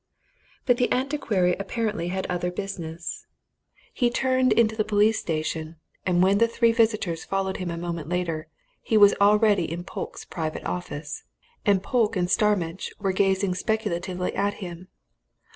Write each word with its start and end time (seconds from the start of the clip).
But 0.65 0.77
the 0.77 0.91
antiquary 0.91 1.55
apparently 1.59 2.07
had 2.07 2.25
other 2.25 2.49
business. 2.49 3.27
He 3.93 4.09
turned 4.09 4.51
into 4.51 4.75
the 4.75 4.83
police 4.83 5.19
station, 5.19 5.75
and 6.07 6.23
when 6.23 6.39
the 6.39 6.47
three 6.47 6.71
visitors 6.71 7.23
followed 7.23 7.57
him 7.57 7.69
a 7.69 7.77
moment 7.77 8.09
later, 8.09 8.47
he 8.81 8.97
was 8.97 9.13
already 9.21 9.71
in 9.71 9.83
Polke's 9.83 10.25
private 10.25 10.65
office, 10.65 11.23
and 11.67 11.83
Polke 11.83 12.15
and 12.15 12.31
Starmidge 12.31 12.91
were 12.97 13.13
gazing 13.13 13.53
speculatively 13.53 14.33
at 14.33 14.55
him. 14.55 14.87